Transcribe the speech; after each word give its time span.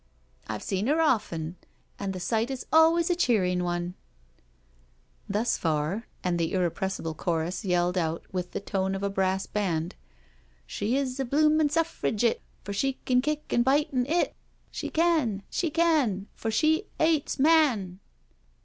I've 0.47 0.63
seen 0.63 0.87
her 0.87 0.99
often, 0.99 1.57
and 1.99 2.11
the 2.11 2.19
sight 2.19 2.49
is 2.49 2.65
always 2.73 3.11
a 3.11 3.15
cheering 3.15 3.63
one 3.63 3.93
—"Thus 5.29 5.59
far, 5.59 6.07
and 6.23 6.39
the 6.39 6.53
irrepressible 6.53 7.13
chorus 7.13 7.63
yelled 7.63 7.99
out 7.99 8.23
with 8.33 8.49
the 8.49 8.59
tone 8.61 8.95
of 8.95 9.03
a 9.03 9.11
brass 9.11 9.45
band: 9.45 9.93
'* 10.31 10.65
She 10.65 10.93
b 10.93 10.97
a 10.97 11.03
Uoomin' 11.05 11.69
Suffirigitt, 11.69 12.41
For 12.63 12.73
she 12.73 12.93
can 13.05 13.21
kick 13.21 13.53
an' 13.53 13.61
bite 13.61 13.93
an' 13.93 14.07
'it— 14.07 14.33
She 14.71 14.89
can 14.89 15.41
I— 15.41 15.43
She 15.51 15.69
can 15.69 16.21
I— 16.21 16.25
For 16.35 16.49
she 16.49 16.87
'ales 16.99 17.37
man. 17.37 17.99